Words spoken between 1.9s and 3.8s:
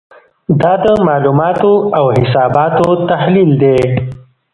او حساباتو تحلیل دی.